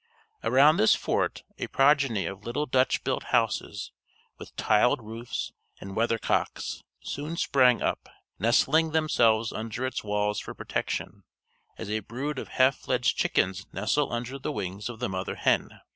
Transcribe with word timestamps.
Around 0.43 0.77
this 0.77 0.95
fort 0.95 1.43
a 1.59 1.67
progeny 1.67 2.25
of 2.25 2.43
little 2.43 2.65
Dutch 2.65 3.03
built 3.03 3.25
houses, 3.25 3.91
with 4.39 4.55
tiled 4.55 4.99
roofs 4.99 5.51
and 5.79 5.95
weathercocks, 5.95 6.81
soon 7.03 7.37
sprang 7.37 7.83
up, 7.83 8.09
nestling 8.39 8.93
themselves 8.93 9.51
under 9.53 9.85
its 9.85 10.03
walls 10.03 10.39
for 10.39 10.55
protection, 10.55 11.21
as 11.77 11.87
a 11.91 11.99
brood 11.99 12.39
of 12.39 12.47
half 12.57 12.77
fledged 12.77 13.15
chickens 13.15 13.67
nestle 13.73 14.11
under 14.11 14.39
the 14.39 14.51
wings 14.51 14.89
of 14.89 14.97
the 14.97 15.07
mother 15.07 15.35
hen. 15.35 15.69